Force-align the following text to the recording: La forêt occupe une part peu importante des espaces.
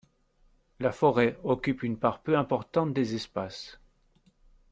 La 0.79 0.91
forêt 0.91 1.37
occupe 1.43 1.83
une 1.83 1.95
part 1.99 2.23
peu 2.23 2.35
importante 2.35 2.91
des 2.91 3.13
espaces. 3.13 3.79